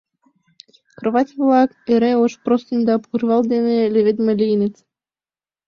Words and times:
Кровать-влак 0.97 1.69
эре 1.93 2.11
ош 2.23 2.33
простынь 2.43 2.87
да 2.89 2.93
покрывал 3.03 3.41
дене 3.51 3.73
леведме 3.93 4.33
лийыныт. 4.39 4.75